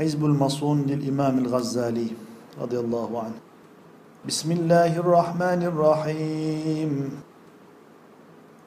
[0.00, 2.06] حزب المصون للإمام الغزالي
[2.62, 3.34] رضي الله عنه.
[4.28, 7.10] بسم الله الرحمن الرحيم.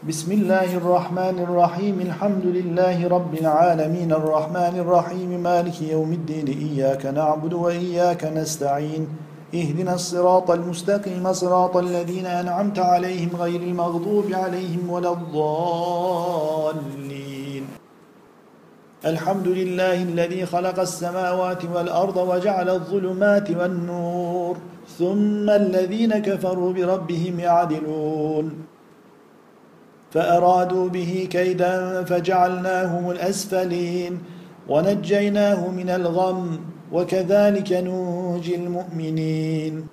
[0.08, 2.02] بسم الله الرحمن الرحيم.
[2.02, 4.14] الحمد لله رب العالمين.
[4.14, 5.44] الرحمن الرحيم.
[5.44, 6.48] مالك يوم الدين.
[6.48, 9.08] إياك نعبد وإياك نستعين.
[9.56, 11.34] اهدنا الصراط المستقيم.
[11.34, 17.33] صراط الذين أنعمت عليهم غير المغضوب عليهم ولا الضالين.
[19.06, 24.58] الحمد لله الذي خلق السماوات والأرض وجعل الظلمات والنور
[25.00, 28.66] ثم الذين كفروا بربهم يعدلون.
[30.12, 34.20] فأرادوا به كيدا فجعلناهم الأسفلين
[34.70, 36.60] ونجيناه من الغم
[36.92, 39.88] وكذلك ننجي المؤمنين.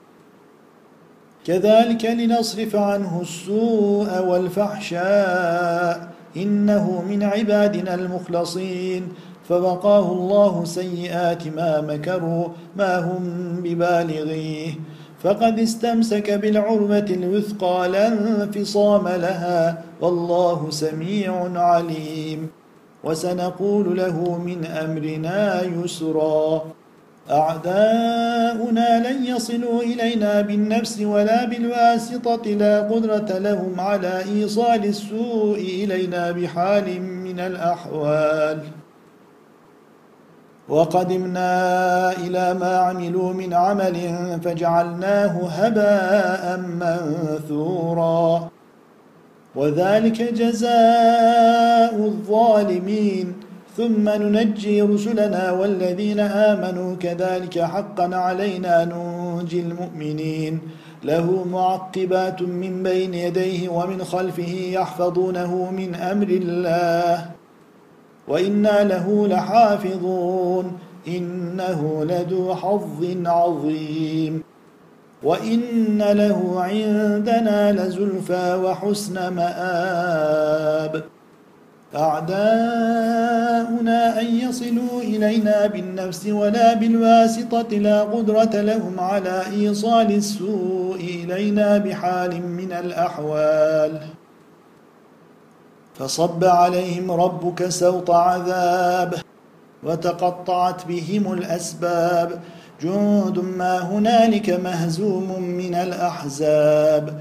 [1.47, 9.09] كذلك لنصرف عنه السوء والفحشاء إنه من عبادنا المخلصين.
[9.49, 13.23] فوقاه الله سيئات ما مكروا ما هم
[13.63, 14.75] ببالغيه.
[15.23, 19.85] فقد استمسك بالعروة الوثقى لا انفصام لها.
[20.01, 22.49] والله سميع عليم.
[23.05, 26.63] وسنقول له من أمرنا يسرا.
[27.31, 37.03] أعداؤنا لن يصلوا إلينا بالنفس ولا بالواسطة لا قدرة لهم على إيصال السوء إلينا بحال
[37.03, 38.59] من الأحوال.
[40.69, 43.97] وقدمنا إلى ما عملوا من عمل
[44.45, 48.49] فجعلناه هباء منثورا.
[49.55, 53.50] وذلك جزاء الظالمين.
[53.77, 60.61] ثم ننجي رسلنا والذين آمنوا كذلك حقا علينا ننجي المؤمنين.
[61.05, 67.31] له معقبات من بين يديه ومن خلفه يحفظونه من أمر الله.
[68.29, 70.73] وإنا له لحافظون.
[71.09, 74.43] إنه لذو حظ عظيم.
[75.23, 81.20] وإن له عندنا لزلفى وحسن مآب.
[81.95, 83.81] أعداؤنا
[84.21, 92.73] أن يصلوا إلينا بالنفس ولا بالواسطة لا قدرة لهم على إيصال السوء إلينا بحال من
[92.73, 94.01] الأحوال.
[95.99, 99.15] فصب عليهم ربك سوط عذاب
[99.83, 102.41] وتقطعت بهم الأسباب.
[102.83, 107.21] جند ما هنالك مهزوم من الأحزاب.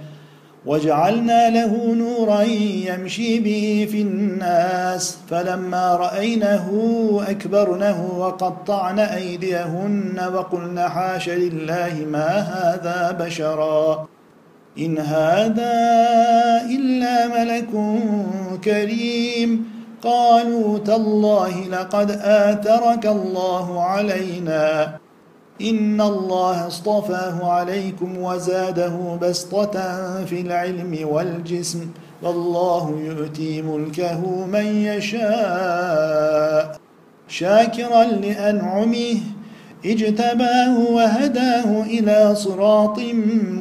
[0.66, 6.70] وجعلنا له نورا يمشي به في الناس فلما رأينه
[7.28, 14.08] أكبرنه وقطعن أيديهن وقلن حاش لله ما هذا بشرا
[14.78, 15.74] إن هذا
[16.70, 17.70] إلا ملك
[18.64, 19.80] كريم.
[20.04, 24.98] قالوا تالله لقد آثرك الله علينا
[25.62, 31.88] إن الله اصطفاه عليكم وزاده بسطة في العلم والجسم
[32.22, 36.78] والله يؤتي ملكه من يشاء
[37.28, 39.18] شاكرا لأنعمه
[39.86, 43.00] اجتباه وهداه إلى صراط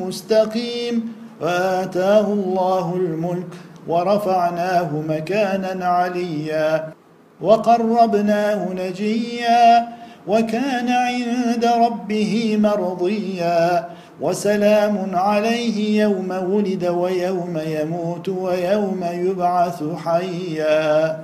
[0.07, 3.47] مستقيم وآتاه الله الملك
[3.89, 6.93] ورفعناه مكانا عليا
[7.41, 9.89] وقربناه نجيا
[10.29, 13.89] وكان عند ربه مرضيا
[14.21, 21.19] وسلام عليه يوم ولد ويوم يموت ويوم يبعث حيا.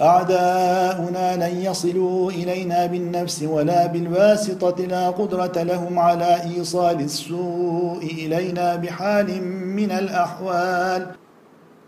[0.00, 9.44] أعداؤنا لن يصلوا إلينا بالنفس ولا بالواسطة لا قدرة لهم على إيصال السوء إلينا بحال
[9.48, 11.06] من الأحوال.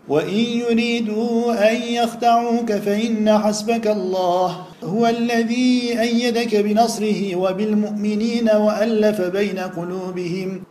[0.07, 4.66] وإن يريدوا أن يخدعوك فإن حسبك الله.
[4.83, 10.63] هو الذي أيدك بنصره وبالمؤمنين وألف بين قلوبهم.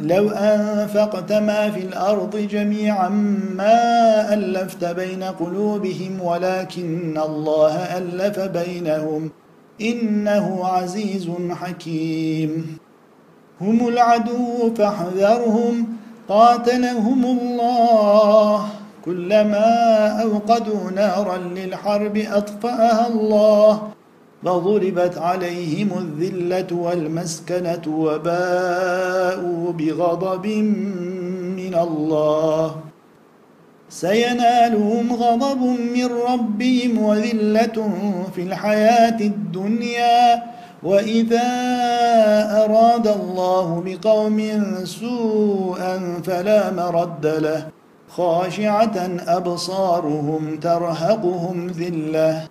[0.00, 3.08] لو أنفقت ما في الأرض جميعا
[3.54, 9.30] ما ألفت بين قلوبهم ولكن الله ألف بينهم.
[9.80, 12.78] إنه عزيز حكيم.
[13.60, 15.86] هم العدو فاحذرهم.
[16.28, 18.68] قاتلهم الله.
[19.04, 23.82] كلما أوقدوا نارا للحرب أطفأها الله
[24.44, 30.46] وضربت عليهم الذلة والمسكنة وباءوا بغضب
[31.56, 32.76] من الله.
[33.90, 35.62] سينالهم غضب
[35.96, 37.90] من ربهم وذلة
[38.34, 40.42] في الحياة الدنيا.
[40.82, 41.48] وإذا
[42.64, 44.38] أراد الله بقوم
[44.84, 47.77] سوءا فلا مرد له.
[48.08, 52.48] خاشعة أبصارهم ترهقهم ذِلَّةٌ.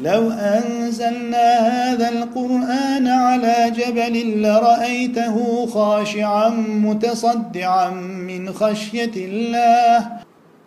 [0.00, 10.06] لو أنزلنا هذا القرآن على جبل لرأيته خاشعا متصدعا من خشية الله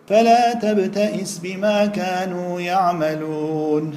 [0.08, 3.92] فلا تبتئس بما كانوا يعملون.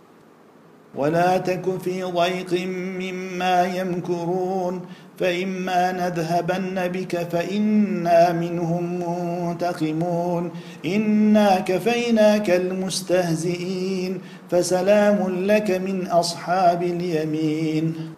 [0.96, 2.68] ولا تك في ضيق
[3.00, 4.82] مما يمكرون.
[5.20, 10.52] فإما نذهبن بك فإنا منهم منتقمون.
[10.86, 14.22] إنا كفيناك المستهزئين.
[14.52, 18.14] فسلام لك من أصحاب اليمين.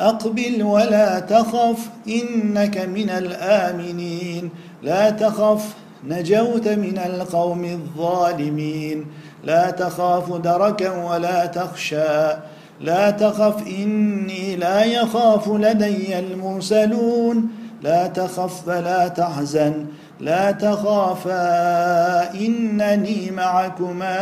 [0.00, 4.50] أقبل ولا تخف إنك من الآمنين.
[4.82, 5.74] لا تخف
[6.08, 9.06] نجوت من القوم الظالمين.
[9.44, 12.53] لا تخاف دركا ولا تخشى.
[12.80, 17.48] لا تخف إني لا يخاف لدي المرسلون.
[17.82, 19.86] لا تخف فلا تحزن
[20.20, 24.16] لا تخافا إنني معكما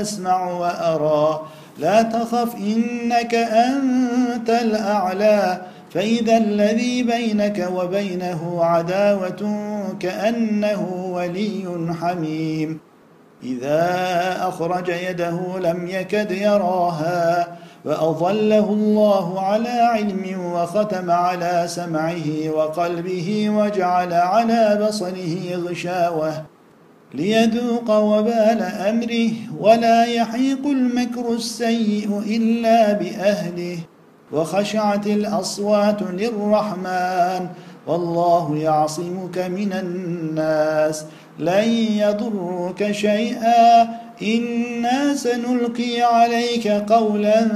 [0.00, 1.40] أسمع وأرى.
[1.78, 5.60] لا تخف إنك أنت الأعلى.
[5.90, 9.56] فإذا الذي بينك وبينه عداوة
[10.00, 12.80] كأنه ولي حميم.
[13.42, 24.12] إذا أخرج يده لم يكد يراها فأظله الله على علم وختم على سمعه وقلبه وجعل
[24.12, 26.44] على بصره غشاوة
[27.14, 29.30] ليذوق وبال أمره
[29.60, 33.78] ولا يحيق المكر السيء إلا بأهله
[34.32, 37.48] وخشعت الأصوات للرحمن
[37.86, 41.04] والله يعصمك من الناس
[41.38, 41.68] لن
[41.98, 43.82] يضرك شيئا.
[44.22, 47.48] إنا سنلقي عليك قولا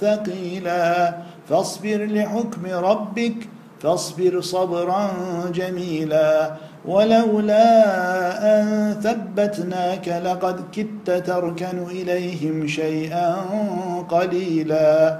[0.00, 1.14] ثقيلا.
[1.48, 3.34] فاصبر لحكم ربك
[3.80, 5.10] فاصبر صبرا
[5.54, 6.52] جميلا.
[6.86, 7.82] ولولا
[8.60, 13.36] أن ثبتناك لقد كدت تركن إليهم شيئا
[14.08, 15.18] قليلا.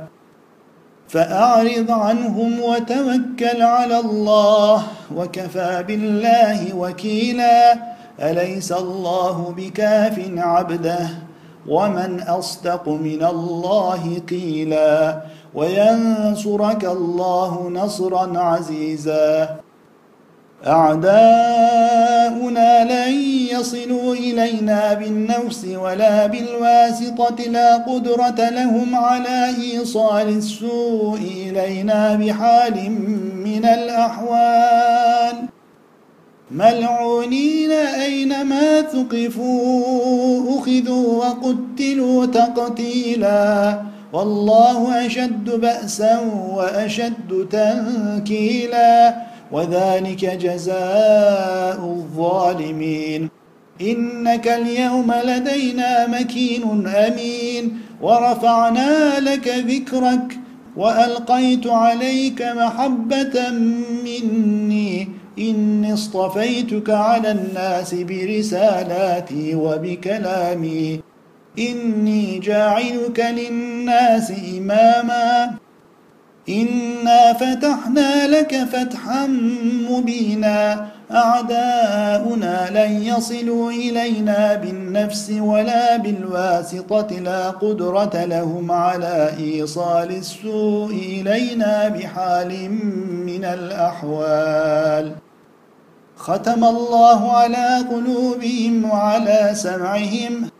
[1.09, 4.83] فأعرض عنهم وتوكل على الله
[5.17, 7.77] وكفى بالله وكيلا.
[8.21, 11.09] أليس الله بكاف عبده؟
[11.69, 15.21] ومن أصدق من الله قيلا.
[15.55, 19.57] وينصرك الله نصرا عزيزا.
[20.67, 21.09] أعداؤنا
[22.85, 23.15] لن
[23.51, 32.91] يصلوا إلينا بالنفس ولا بالواسطة لا قدرة لهم على إيصال السوء إلينا بحال
[33.45, 35.35] من الأحوال.
[36.51, 37.71] ملعونين
[38.05, 43.81] أينما ثقفوا أخذوا وقتلوا تقتيلا.
[44.13, 46.19] والله أشد بأسا
[46.55, 49.28] وأشد تنكيلا.
[49.53, 53.29] وذلك جزاء الظالمين.
[53.81, 57.79] إنك اليوم لدينا مكين أمين.
[58.03, 60.39] ورفعنا لك ذكرك
[60.77, 63.51] وألقيت عليك محبة
[64.05, 65.09] مني.
[65.39, 71.01] إني اصطفيتك على الناس برسالاتي وبكلامي.
[71.59, 75.68] إني جاعلك للناس إماماً.
[76.49, 79.27] إنا فتحنا لك فتحا
[79.91, 91.89] مبينا أعداؤنا لن يصلوا إلينا بالنفس ولا بالواسطة لا قدرة لهم على إيصال السوء إلينا
[91.89, 92.71] بحال
[93.27, 95.13] من الأحوال
[96.17, 100.51] ختم الله على قلوبهم وعلى سمعهم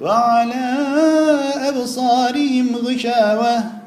[0.00, 0.74] وعلى
[1.68, 3.77] أبصارهم غشاوة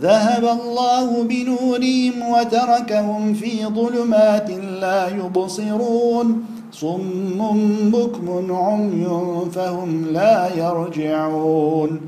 [0.00, 4.50] ذهب الله بنورهم وتركهم في ظلمات
[4.80, 6.44] لا يبصرون.
[6.72, 9.06] صم بكم عمي
[9.52, 12.00] فهم لا يرجعون.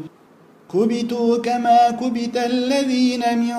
[0.75, 3.55] كبتوا كما كبت الذين من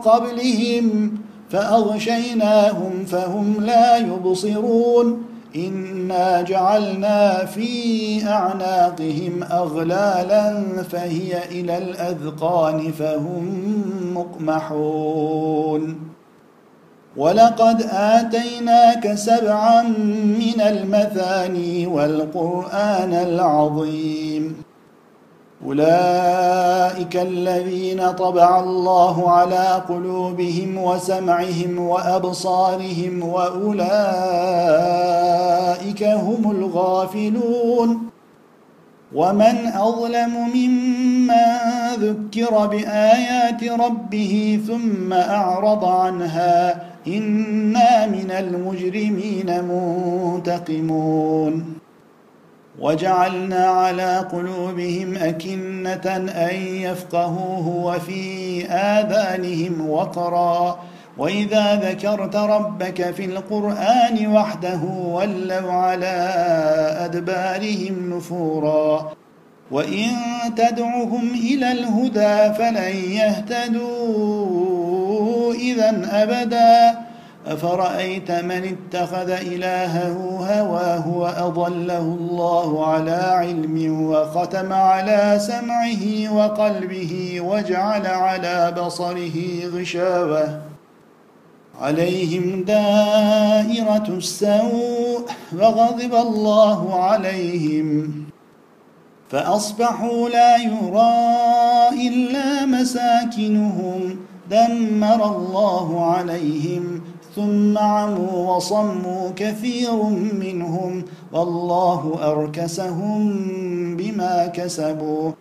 [0.00, 1.12] قبلهم
[1.50, 5.23] فأغشيناهم فهم لا يبصرون.
[5.56, 13.44] إنا جعلنا في أعناقهم أغلالا فهي إلى الأذقان فهم
[14.14, 15.98] مقمحون.
[17.16, 19.82] ولقد آتيناك سبعا
[20.38, 24.56] من المثاني والقرآن العظيم.
[25.66, 33.84] أولئك الذين طبع الله على قلوبهم وسمعهم وأبصارهم وأولئك
[36.02, 38.08] هم الغافلون.
[39.14, 41.30] ومن أظلم ممن
[41.96, 51.64] ذكر بآيات ربه ثم أعرض عنها إنا من المجرمين منتقمون.
[52.80, 56.16] وجعلنا على قلوبهم أكنة
[56.50, 60.78] أن يفقهوه وفي آذانهم وقرا.
[61.18, 66.32] وإذا ذكرت ربك في القرآن وحده ولوا على
[66.98, 69.12] أدبارهم نفورا.
[69.70, 70.10] وإن
[70.56, 73.94] تدعهم إلى الهدى فلن يهتدوا
[75.54, 77.03] إذا أبداً.
[77.46, 80.12] أفرأيت من اتخذ إلهه
[80.50, 89.36] هواه وأضله الله على علم وختم على سمعه وقلبه وجعل على بصره
[89.74, 90.60] غشاوة
[91.80, 98.12] عليهم دائرة السوء وغضب الله عليهم
[99.30, 104.16] فأصبحوا لا يرى إلا مساكنهم
[104.50, 110.02] دمر الله عليهم ثم عموا وصموا كثير
[110.40, 113.36] منهم والله أركسهم
[113.96, 115.32] بما كسبوا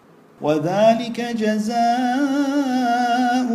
[0.41, 1.83] وذلك جزاء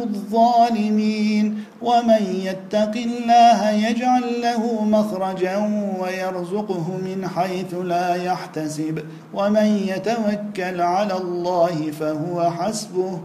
[0.02, 5.56] الظالمين ومن يتق الله يجعل له مخرجا
[6.00, 8.98] ويرزقه من حيث لا يحتسب
[9.34, 13.18] ومن يتوكل على الله فهو حسبه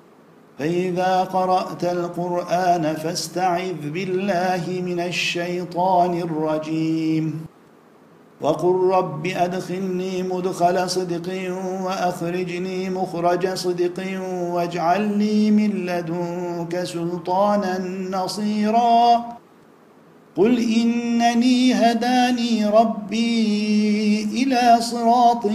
[0.60, 7.46] فإذا قرأت القرآن فاستعذ بالله من الشيطان الرجيم.
[8.42, 14.04] وقل رب أدخلني مدخل صدق وأخرجني مخرج صدق
[14.54, 17.80] واجعل لي من لدنك سلطانا
[18.12, 19.26] نصيرا.
[20.38, 25.46] قل إنني هداني ربي إلى صراط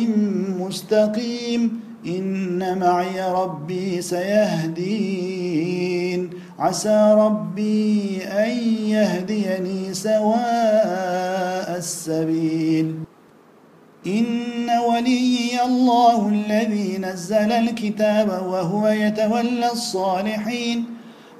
[0.60, 1.87] مستقيم.
[2.06, 4.88] إن معي ربي سيهدين.
[6.58, 8.50] عسى ربي أن
[8.86, 12.94] يهديني سواء السبيل.
[14.06, 20.84] إن ولي الله الذي نزل الكتاب وهو يتولى الصالحين.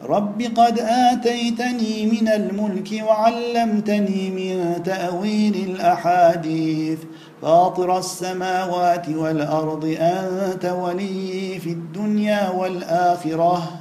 [0.02, 6.98] رب قد آتيتني من الملك وعلمتني من تأويل الأحاديث.
[7.42, 13.80] فاطر السماوات والأرض أنت ولي في الدنيا والآخرة.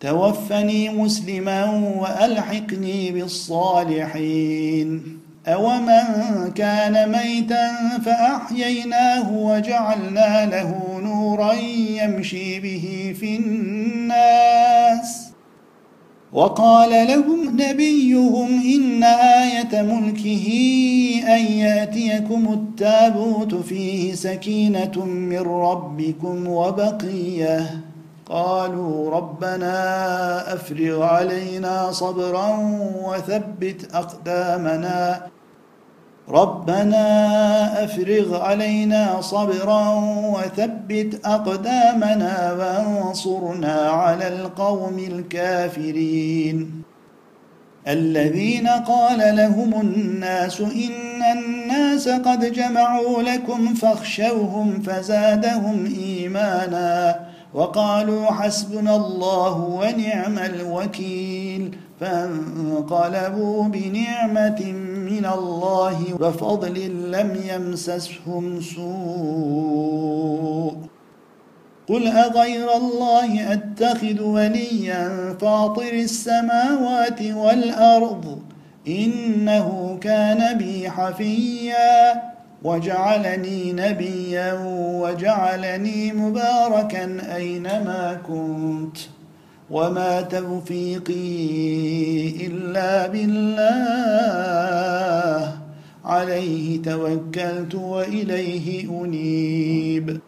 [0.00, 1.64] توفني مسلما
[2.00, 5.18] وألحقني بالصالحين.
[5.46, 6.04] أومن
[6.54, 7.70] كان ميتا
[8.04, 15.25] فأحييناه وجعلنا له نورا يمشي به في الناس.
[16.36, 20.46] وقال لهم نبيهم إن آية ملكه
[21.28, 27.80] أن يأتيكم التابوت فيه سكينة من ربكم وبقية.
[28.28, 29.74] قالوا ربنا
[30.54, 32.48] أفرغ علينا صبرا
[33.04, 35.26] وثبت أقدامنا.
[36.28, 39.88] ربنا أفرغ علينا صبرا
[40.34, 46.82] وثبت أقدامنا وانصرنا على القوم الكافرين.
[47.88, 57.20] الذين قال لهم الناس إن الناس قد جمعوا لكم فاخشوهم فزادهم إيمانا
[57.54, 64.74] وقالوا حسبنا الله ونعم الوكيل فانقلبوا بنعمة
[65.06, 66.76] من الله وفضل
[67.10, 68.86] لم يمسسهم سوء.
[71.88, 78.38] قل أغير الله أتخذ وليا فاطر السماوات والأرض
[78.88, 82.22] إنه كان بي حفيا.
[82.64, 84.52] وجعلني نبيا
[85.02, 87.04] وجعلني مباركا
[87.36, 88.98] أينما كنت.
[89.70, 91.16] وما توفيقي
[92.46, 93.66] الا بالله
[96.04, 100.20] عليه توكلت واليه انيب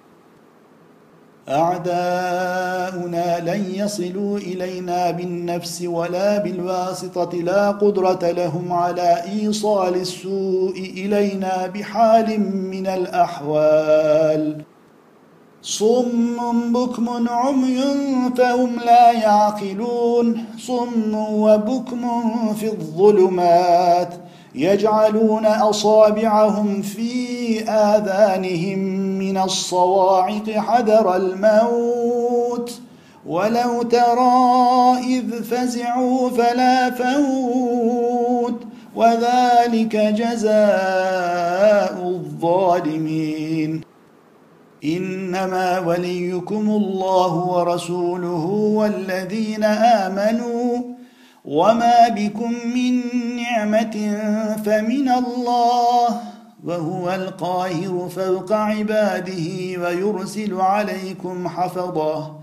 [1.48, 12.40] اعداؤنا لن يصلوا الينا بالنفس ولا بالواسطه لا قدره لهم على ايصال السوء الينا بحال
[12.50, 14.62] من الاحوال
[15.62, 17.80] صم بكم عمي
[18.36, 20.44] فهم لا يعقلون.
[20.58, 22.02] صم وبكم
[22.54, 24.14] في الظلمات
[24.54, 28.78] يجعلون أصابعهم في آذانهم
[29.18, 32.80] من الصواعق حذر الموت.
[33.26, 38.62] ولو ترى إذ فزعوا فلا فوت.
[38.96, 40.48] وذلك جزاء
[42.08, 43.87] الظالمين.
[44.84, 48.44] إنما وليكم الله ورسوله
[48.74, 50.82] والذين آمنوا
[51.44, 53.00] وما بكم من
[53.36, 54.18] نعمة
[54.64, 56.20] فمن الله
[56.64, 59.46] وهو القاهر فوق عباده
[59.82, 62.38] ويرسل عليكم حفظه.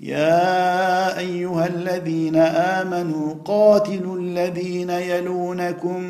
[0.00, 6.00] يا أيها الذين آمنوا قاتلوا الذين يلونكم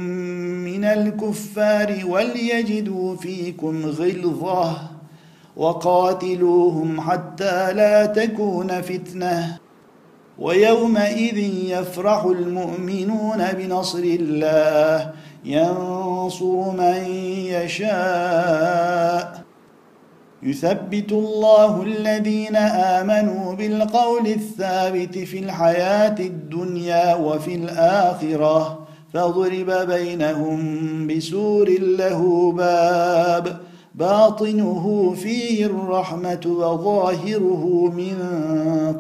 [0.64, 4.92] من الكفار وليجدوا فيكم غلظة.
[5.56, 9.59] وقاتلوهم حتى لا تكون فتنة.
[10.38, 11.38] ويومئذ
[11.71, 15.11] يفرح المؤمنون بنصر الله.
[15.44, 17.04] ينصر من
[17.47, 19.42] يشاء.
[20.42, 28.87] يثبت الله الذين آمنوا بالقول الثابت في الحياة الدنيا وفي الآخرة.
[29.14, 33.72] فضرب بينهم بسور له باب.
[33.95, 38.17] باطنه فيه الرحمة وظاهره من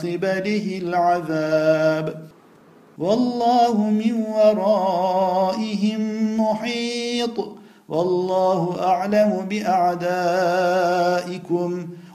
[0.02, 2.22] قبله العذاب.
[2.98, 6.00] والله من ورائهم
[6.40, 7.48] محيط.
[7.88, 10.02] والله أعلم بأعدائكم.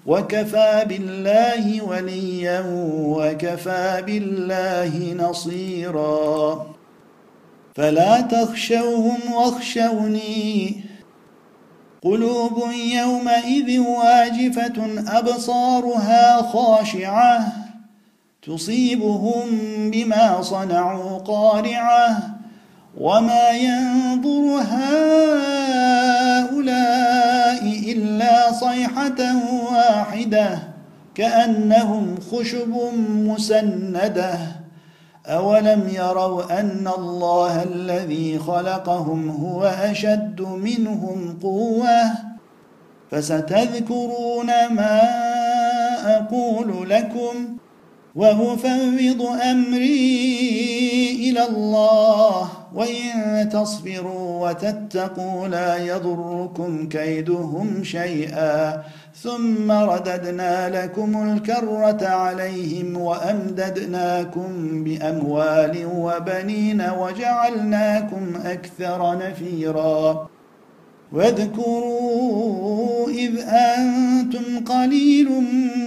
[0.06, 6.66] وكفى بالله وليا وكفى بالله نصيرا.
[7.76, 10.87] فلا تخشوهم واخشوني.
[12.08, 17.48] قلوب يومئذ واجفة أبصارها خاشعة
[18.48, 19.46] تصيبهم
[19.92, 22.18] بما صنعوا قارعة.
[22.98, 25.92] وما ينظر هؤلاء
[27.92, 29.20] إلا صيحة
[29.72, 30.60] واحدة
[31.16, 32.74] كأنهم خشب
[33.10, 34.57] مسندة.
[35.28, 42.02] اولم يروا ان الله الذي خلقهم هو اشد منهم قوه
[43.12, 45.02] فستذكرون ما
[46.18, 47.58] أقول لكم
[48.16, 58.84] وافوض امري إلى الله وان تصبروا وتتقوا لا يضركم كيدهم شيئا
[59.16, 70.28] ثم رددنا لكم الكره عليهم وامددناكم باموال وبنين وجعلناكم أكثر نفيرا
[71.13, 75.30] واذكروا إذ أنتم قليل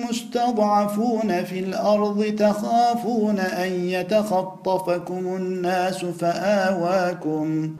[0.08, 7.70] مستضعفون في الأرض تخافون أن يتخطفكم الناس فآواكم.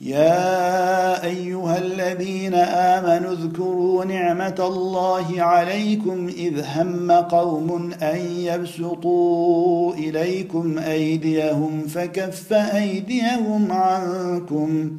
[0.00, 11.86] يا أيها الذين آمنوا اذكروا نعمة الله عليكم إذ هم قوم أن يبسطوا إليكم أيديهم
[11.86, 14.98] فكف أيديهم عنكم.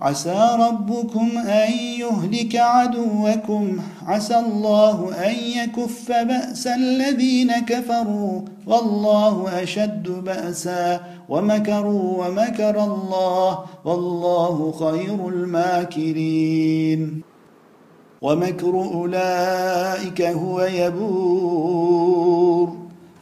[0.00, 3.76] عسى ربكم أن يهلك عدوكم.
[4.06, 8.40] عسى الله أن يكف بأس الذين كفروا.
[8.66, 11.00] والله أشد بأسا.
[11.28, 13.58] ومكروا ومكر الله.
[13.84, 17.20] والله خير الماكرين.
[18.22, 22.10] ومكر أولئك هو يبور.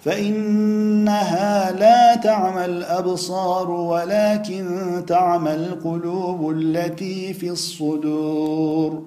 [0.09, 4.66] فإنها لا تعمى الابصار ولكن
[5.07, 9.07] تعمى القلوب التي في الصدور.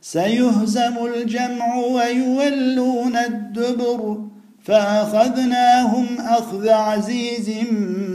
[0.00, 4.18] سيهزم الجمع ويولون الدبر
[4.64, 7.50] فأخذناهم أخذ عزيز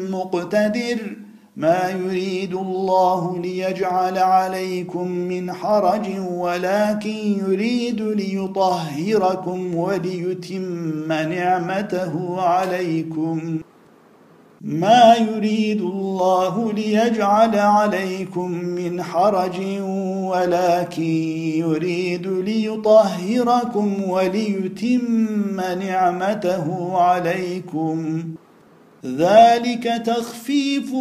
[0.10, 1.18] مقتدر.
[1.58, 13.60] ما يريد الله ليجعل عليكم من حرج ولكن يريد ليطهركم وليتم نعمته عليكم.
[14.62, 19.60] ما يريد الله ليجعل عليكم من حرج
[20.32, 21.04] ولكن
[21.66, 28.24] يريد ليطهركم وليتم نعمته عليكم.
[29.06, 30.94] ذلك تخفيف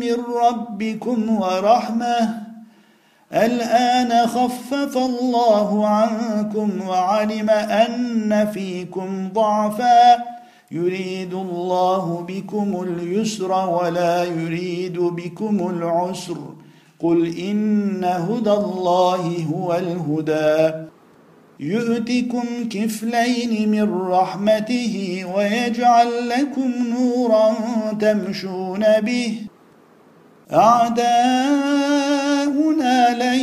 [0.00, 2.42] من ربكم ورحمة.
[3.32, 10.16] الآن خفف الله عنكم وعلم أن فيكم ضعفا.
[10.70, 16.36] يريد الله بكم اليسر ولا يريد بكم العسر.
[17.00, 20.86] قل إن هدى الله هو الهدى.
[21.60, 27.54] يؤتكم كفلين من رحمته ويجعل لكم نورا
[28.00, 29.38] تمشون به.
[30.52, 31.06] اعداء
[32.48, 33.40] هنا لن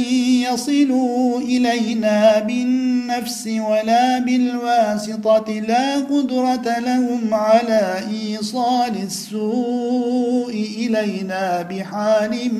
[0.54, 12.52] يصلوا إلينا بالنفس ولا بالواسطة لا قدرة لهم على إيصال السوء إلينا بحال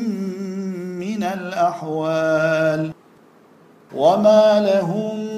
[1.00, 2.92] من الأحوال.
[3.96, 5.33] وما لهم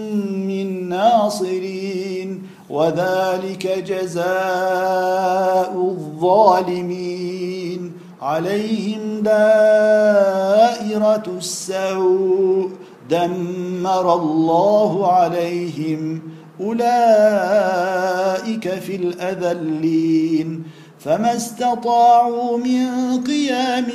[0.86, 7.91] من ناصرين وذلك جزاء الظالمين.
[8.21, 12.69] عليهم دائرة السوء
[13.10, 16.21] دمر الله عليهم.
[16.62, 20.63] أولئك في الأذلين.
[21.00, 22.88] فما استطاعوا من
[23.24, 23.86] قيام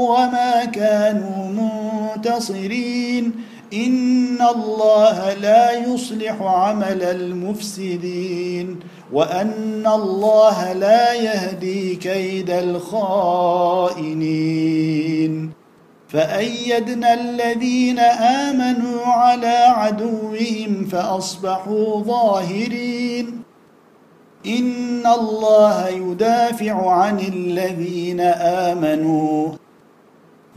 [0.00, 1.46] وما كانوا
[2.16, 3.32] منتصرين.
[3.72, 8.80] إن الله لا يصلح عمل المفسدين
[9.12, 14.12] وأن الله لا يهدي كيد الخائنين
[16.08, 17.98] فأيدنا الذين
[18.48, 23.42] آمنوا على عدوهم فأصبحوا ظاهرين
[24.46, 28.20] إن الله يدافع عن الذين
[28.70, 29.48] آمنوا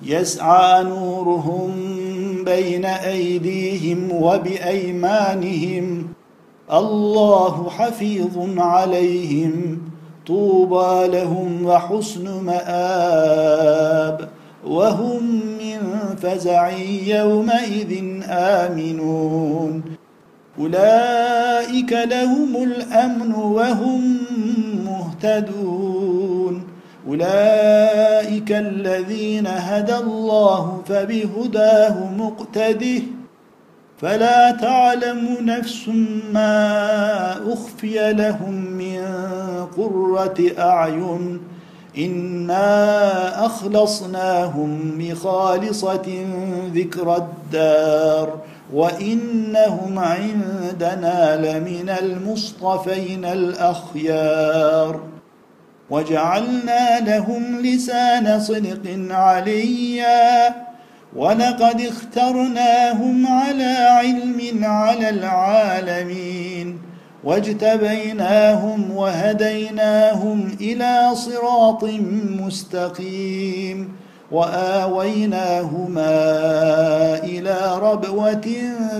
[0.03, 1.94] يسعى نورهم
[2.45, 6.07] بين أيديهم وبأيمانهم.
[6.73, 9.81] الله حفيظ عليهم.
[10.27, 14.29] طوبى لهم وحسن مآب.
[14.67, 16.69] وهم من فزع
[17.07, 19.81] يومئذ آمنون.
[20.59, 24.17] أولئك لهم الأمن وهم
[24.85, 25.94] مهتدون.
[27.07, 33.01] أولئك الذين هدى الله فبهداه مقتده.
[33.97, 35.89] فلا تعلم نفس
[36.33, 39.01] ما أخفي لهم من
[39.77, 41.41] قرة أعين.
[41.97, 46.25] إنا أخلصناهم بخالصة
[46.73, 48.33] ذكر الدار.
[48.73, 54.99] وإنهم عندنا لمن المصطفين الأخيار.
[55.89, 60.55] وجعلنا لهم لسان صدق عليا
[61.15, 66.77] ولقد اخترناهم على علم على العالمين
[67.23, 71.83] واجتبيناهم وهديناهم إلى صراط
[72.39, 73.95] مستقيم
[74.31, 76.09] وآويناهما
[77.23, 78.47] إلى ربوة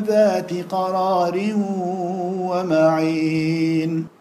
[0.07, 1.53] ذات قرار
[2.39, 4.14] ومعين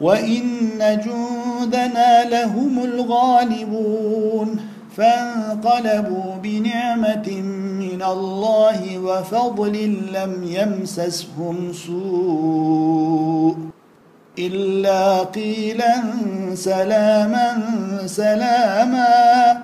[0.00, 4.60] وان جندنا لهم الغالبون
[4.96, 7.30] فانقلبوا بنعمه
[7.78, 13.56] من الله وفضل لم يمسسهم سوء
[14.38, 15.94] الا قيلا
[16.54, 17.62] سلاما
[18.06, 19.62] سلاما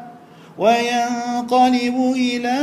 [0.58, 2.58] وينقلب إلى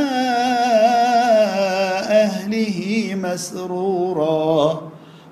[2.10, 4.87] اهله مسرورا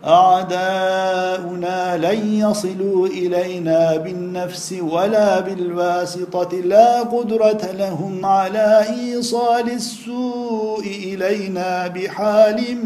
[0.07, 6.57] أعداؤنا لن يصلوا إلينا بالنفس ولا بالواسطة.
[6.57, 12.77] لا قدرة لهم على إيصال السوء إلينا بحال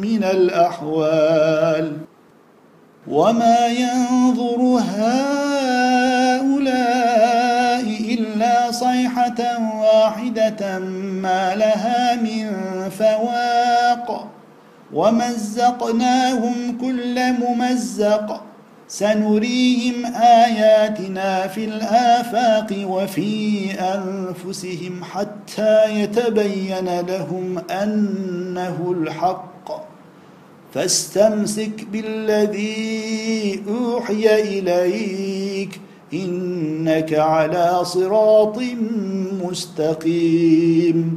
[0.00, 1.96] من الأحوال.
[3.08, 4.60] وما ينظر
[4.98, 5.40] هؤلاء
[8.14, 12.50] إلا صيحة واحدة ما لها من
[12.98, 14.29] فواق.
[14.92, 18.40] ومزقناهم كل ممزق.
[18.88, 29.90] سنريهم آياتنا في الآفاق وفي أنفسهم حتى يتبين لهم أنه الحق.
[30.74, 35.80] فاستمسك بالذي أوحي إليك
[36.14, 38.58] إنك على صراط
[39.44, 41.16] مستقيم.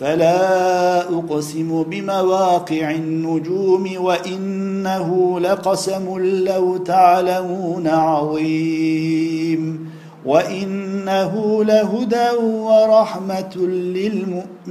[0.00, 9.90] فلا أقسم بمواقع النجوم وإنه لقسم لو تعلمون عظيم
[10.26, 13.56] وإنه لهدى ورحمة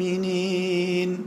[0.06, 1.18] للمؤمنين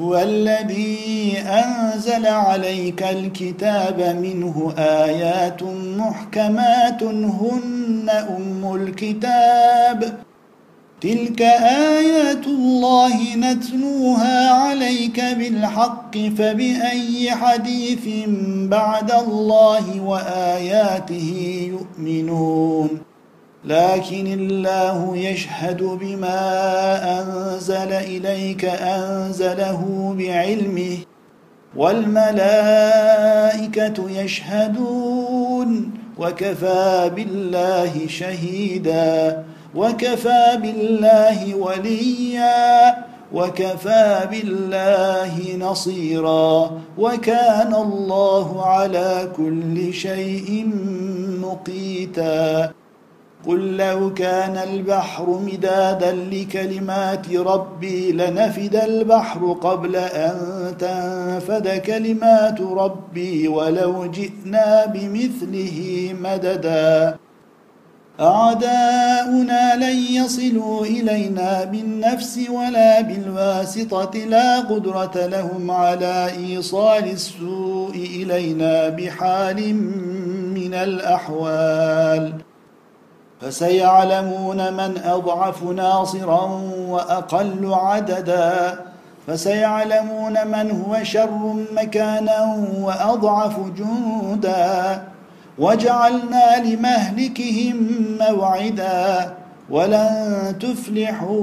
[0.00, 5.62] هو الذي أنزل عليك الكتاب منه آيات
[5.98, 10.27] محكمات هن أم الكتاب.
[11.00, 18.08] تلك آيات الله نتلوها عليك بالحق فبأي حديث
[18.62, 22.88] بعد الله وآياته يؤمنون؟
[23.64, 26.40] لكن الله يشهد بما
[27.20, 30.96] أنزل إليك أنزله بعلمه
[31.76, 32.50] والملائكة
[34.10, 42.96] يشهدون وكفى بالله شهيداً وكفى بالله وليا
[43.32, 50.70] وكفى بالله نصيرا وكان الله على كل شيء
[51.42, 52.72] مقيتا.
[53.46, 60.36] قل لو كان البحر مدادا لكلمات ربي لنفد البحر قبل أن
[60.78, 65.78] تنفد كلمات ربي ولو جئنا بمثله
[66.22, 67.16] مددا.
[68.20, 74.18] أعداؤنا لن يصلوا إلينا بالنفس ولا بالواسطة.
[74.18, 79.74] لا قدرة لهم على إيصال السوء إلينا بحال
[80.54, 82.32] من الأحوال.
[83.40, 86.44] فسيعلمون من أضعف ناصرا
[86.88, 88.78] وأقل عددا.
[89.26, 95.02] فسيعلمون من هو شر مكانا وأضعف جندا
[95.58, 97.76] وجعلنا لمهلكهم
[98.20, 99.34] موعدا
[99.70, 101.38] ولن تفلحوا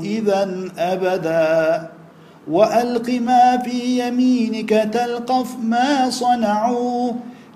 [0.00, 1.88] إذا أبدا.
[2.50, 7.12] وألق ما في يمينك تلقف ما صنعوا.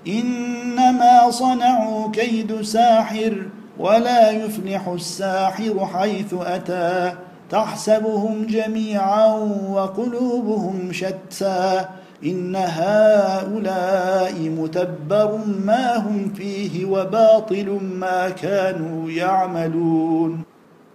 [0.07, 3.45] إنما صنعوا كيد ساحر
[3.79, 7.13] ولا يفلح الساحر حيث أتى.
[7.51, 9.33] تحسبهم جميعا
[9.69, 11.85] وقلوبهم شتى.
[12.23, 20.41] إن هؤلاء متبر ما هم فيه وباطل ما كانوا يعملون.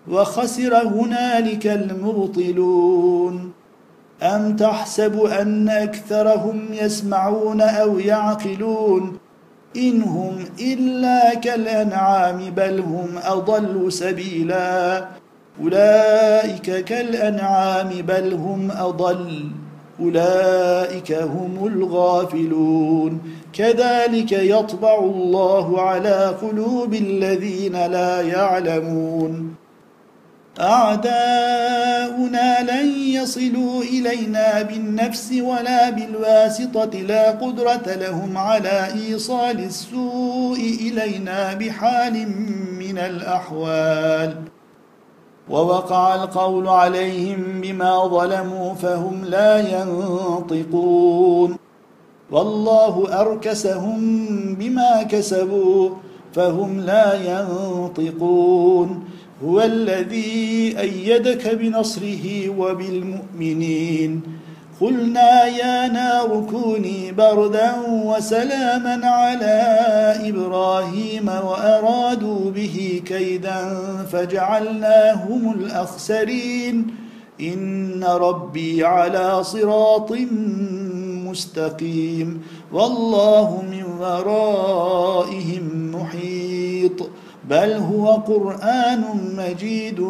[0.08, 3.52] وخسر هنالك المبطلون.
[4.22, 9.18] أم تحسب أن أكثرهم يسمعون أو يعقلون؟
[9.76, 15.04] إن هم إلا كالأنعام بل هم أضل سبيلا.
[15.62, 19.50] أولئك كالأنعام بل هم أضل.
[20.00, 23.20] أولئك هم الغافلون.
[23.52, 29.54] كذلك يطبع الله على قلوب الذين لا يعلمون.
[30.60, 36.98] أعداؤنا لن يصلوا إلينا بالنفس ولا بالواسطة.
[36.98, 42.28] لا قدرة لهم على إيصال السوء إلينا بحال
[42.78, 44.34] من الأحوال.
[45.50, 51.56] ووقع القول عليهم بما ظلموا فهم لا ينطقون.
[52.30, 53.98] والله أركسهم
[54.54, 55.90] بما كسبوا
[56.32, 59.04] فهم لا ينطقون.
[59.44, 64.22] هو الذي أيدك بنصره وبالمؤمنين.
[64.80, 69.66] قلنا يا نار كوني بردا وسلاما على
[70.28, 73.78] إبراهيم وأرادوا به كيدا
[74.12, 76.86] فجعلناهم الأخسرين.
[77.40, 80.12] إن ربي على صراط
[81.26, 82.42] مستقيم.
[82.72, 87.10] والله من ورائهم محيط.
[87.50, 89.04] بل هو قرآن
[89.38, 90.08] مجيد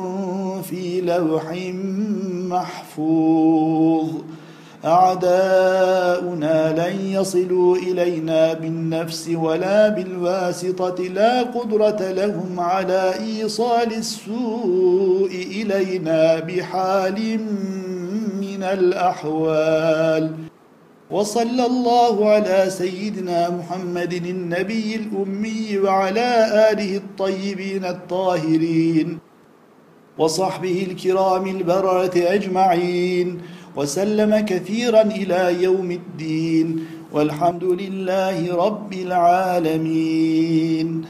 [0.70, 1.44] في لوح
[2.50, 4.08] محفوظ.
[4.84, 17.38] أعداؤنا لن يصلوا إلينا بالنفس ولا بالواسطة لا قدرة لهم على إيصال السوء إلينا بحال
[18.40, 20.32] من الأحوال.
[21.10, 26.30] وصلى الله على سيدنا محمد النبي الأمي وعلى
[26.72, 29.18] آله الطيبين الطاهرين
[30.18, 33.40] وصحبه الكرام البررة أجمعين.
[33.76, 41.02] وسلم كثيرا إلى يوم الدين والحمد لله رب العالمين.